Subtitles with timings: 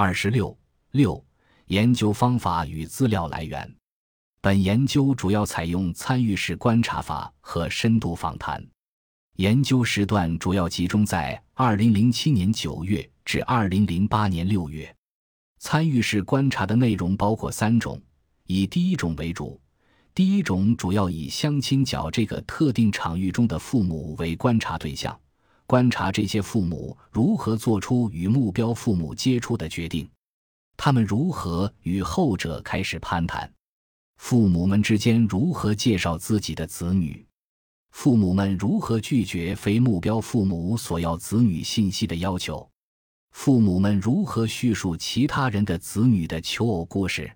[0.00, 0.56] 二十六
[0.92, 1.20] 六
[1.66, 3.68] 研究方法与资料来源。
[4.40, 8.64] 本研究主要采用参与式观察法和深度访谈。
[9.38, 14.94] 研究时段主要集中在二零零七年九月至二零零八年六月。
[15.58, 18.00] 参与式观察的内容包括三种，
[18.46, 19.60] 以第一种为主。
[20.14, 25.18] 第一种主要以相亲角这个特定场域中的父母为观察对象，
[25.68, 30.08] 观察这些父母如何做出与目标父母接触的决定，
[30.78, 33.52] 他们如何与后者开始攀谈，
[34.16, 37.22] 父母们之间如何介绍自己的子女。
[37.90, 42.66] 父母们如何拒绝非目标父母所要子女信息的要求？
[43.32, 47.30] 父母们如何叙述其他人的子女的求偶故事？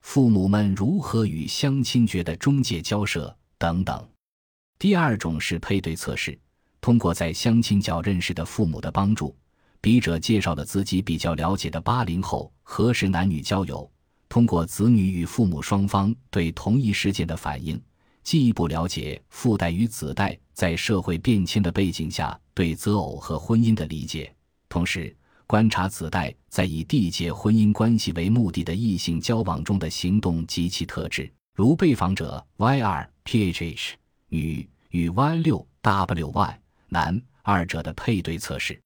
[0.00, 3.32] 父母们如何与相亲角的中介交涉？
[3.58, 4.08] 等等。
[4.76, 6.36] 第二种是配对测试，
[6.90, 9.32] 通过在相亲角认识的父母的帮助，
[9.80, 13.88] 笔者介绍了自己比较了解的八零后何时男女交友，
[14.28, 17.80] 通过子女与父母双方对同一事件的反应。
[18.24, 24.34] 进一步了解父代与子代在社会变迁的背景下对择偶和婚姻的理解，
[24.68, 33.92] 同时观察子代在以缔结婚姻关系为目的的异性交往中的行动及其特质，如被访者 Y 二 PHH
[34.26, 36.56] 女与 Y 六 WY
[36.90, 38.78] 男二者的配对测试。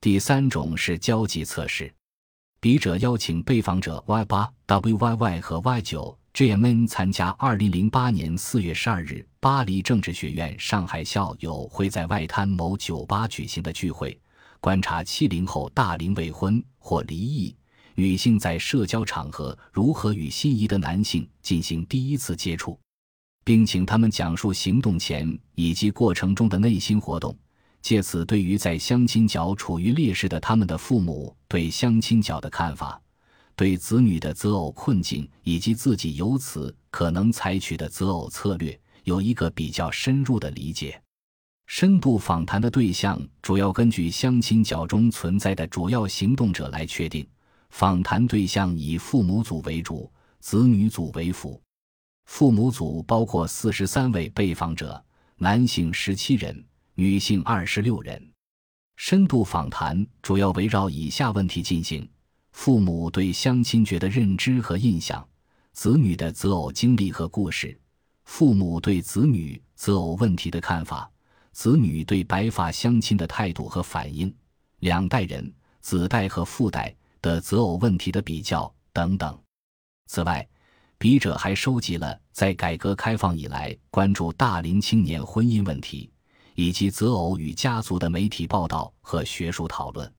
[0.00, 1.90] 第三种是交际测试，
[2.60, 6.18] 笔者邀请被访者 Y 八 WYY 和 Y 九。
[6.36, 14.20] J.M.N 参加二零零八年四月十二日巴黎政治学院上海校友会在外滩某酒吧举行的聚会，
[14.60, 17.56] 观察七零后大龄未婚或离异
[17.94, 22.78] 女性在社交场合如何与心仪的男性进行第一次接触，
[23.46, 27.38] 并请他们讲述行动前以及过程中的内心活动，
[27.80, 33.00] 借此对于在相亲角处于劣势的他们的父母对相亲角的看法。
[33.54, 41.00] 对子女的择偶困境以及自己由此可能采取的择偶策略有一个比较深入的理解。
[41.68, 47.24] 深度访谈的对象主要根据相亲角中存在的主要行动者来确定。
[47.70, 51.62] 访谈对象以父母组为主，子女组为辅。
[52.26, 55.02] 父母组包括四十三位被访者，
[55.36, 56.64] 男性十七人，
[56.94, 58.30] 女性二十六人。
[58.96, 62.08] 深度访谈主要围绕以下问题进行。
[62.52, 65.26] 父母对相亲角的认知和印象，
[65.72, 67.78] 子女的择偶经历和故事，
[68.24, 71.10] 父母对子女择偶问题的看法，
[71.52, 74.34] 子女对白发相亲的态度和反应，
[74.78, 79.38] 两代人子代和父代的择偶问题的比较等等。
[80.06, 80.46] 此外，
[80.98, 86.10] 笔者还收集了在改革开放以来关注大龄青年婚姻问题
[86.54, 90.10] 以及择偶与家族的媒体报道和学术讨论。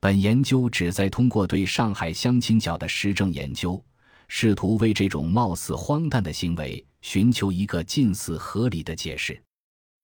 [0.00, 3.82] 本研究旨在通过对上海相亲角的实证研究，
[4.28, 9.42] 试图为这种貌似荒诞的行为寻求一个近似合理的解释。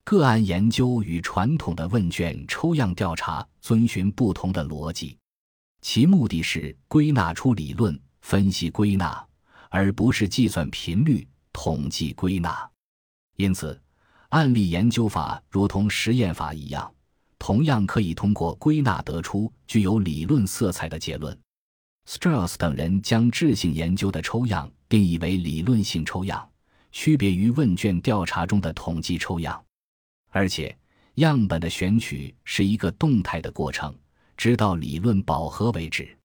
[0.05, 5.17] 个案研究与传统的问卷抽样调查遵循不同的逻辑，
[5.81, 9.25] 其目的是归纳出理论、分析归纳，
[9.73, 12.71] 而不是计算频率、统计归纳。
[13.37, 13.81] 因此，
[14.29, 16.95] 案例研究法如同实验法一样。
[17.39, 21.37] 同样可以通过归纳得出具有理论色彩的结论。
[22.07, 26.49] Strauss 等人将质性研究的抽样定义为理论性抽样，
[26.93, 29.61] 区别于问卷调查中的统计抽样。
[30.31, 30.77] 而且，
[31.15, 33.93] 样本的选取是一个动态的过程，
[34.37, 36.17] 直到理论饱和为止。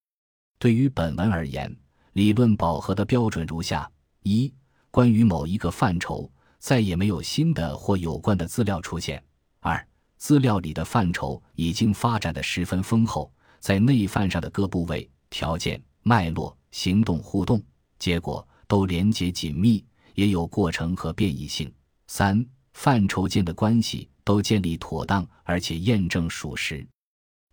[0.60, 1.74] 对于本文而言，
[2.18, 3.88] 理论饱和的标准如下：
[4.24, 4.52] 一、
[4.90, 9.20] 关于某一个范畴再也没有新的或有关的资料出现；
[9.60, 17.62] 二、资料里的范畴已经发展的十分丰厚，在内范上的各部位、条件、脉络、行动、互动、
[18.00, 19.86] 结果都连结紧密，
[20.16, 21.72] 也有过程和变异性。
[22.08, 26.84] 三、范畴间的关系都建立妥当，而且验证属实。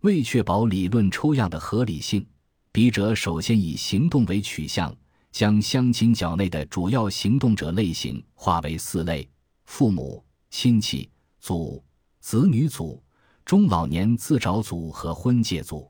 [0.01, 2.25] 为确保理论抽样的合理性，
[2.75, 4.93] 笔者首先以行动为取向，
[5.31, 9.25] 将相亲角内的主要行动者类型划为四类：
[9.63, 11.81] 父母、亲戚、祖。
[12.19, 13.01] 子女组、
[13.45, 15.89] 中老年自找组和婚介组，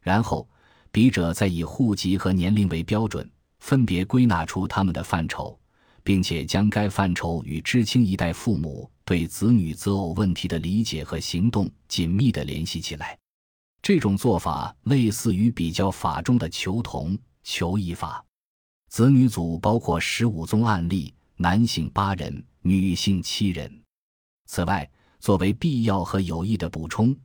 [0.00, 0.48] 然后
[0.92, 3.28] 笔者再以户籍和年龄为标准，
[3.58, 5.58] 分别归纳出他们的范畴，
[6.04, 13.18] 并且将该范畴与知青一代父母对子女择偶问题的理解和行动紧密地联系起来。
[13.82, 18.24] 这种做法类似于比较法中的求同求异法。
[18.88, 23.82] 子女组包括十五宗案例，男性八人，女性七人。
[24.46, 24.88] 此外，
[25.18, 27.16] 作为必要和有益的补充，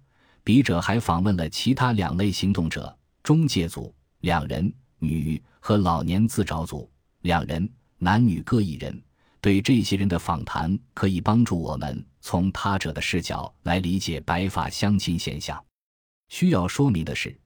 [0.43, 6.89] 笔者还访问了其他两类行动者：中介组两人、女和老年自找组
[7.21, 7.69] 两人、
[7.99, 8.99] 男女各一人。
[9.39, 15.63] 对这些人的访谈可以帮助我们从他者的视角来理解白发相亲现象。
[16.29, 17.37] 需要说明的是，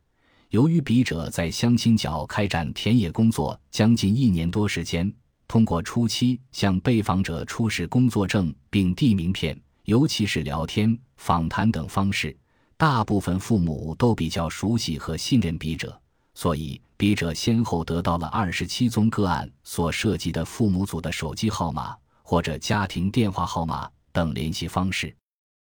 [0.49, 5.11] 由于笔者在相亲角开展田野工作将近一年多时间，
[5.47, 12.35] 通过初期向被访者出示工作证并递名片，尤其是聊天、访谈等方式，
[12.75, 16.01] 大部分父母都比较熟悉和信任笔者，
[16.33, 25.15] 所以笔者先后得到了二十七宗个案所涉及的父母组的手机号码或者家庭电话号码等联系方式，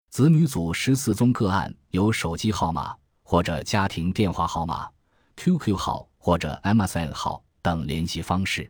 [0.09, 2.95] 子女组十四宗个案有手机号码。
[3.31, 4.89] 或者家庭电话号码、
[5.37, 8.69] QQ 号或者 MSN 号等联系方式。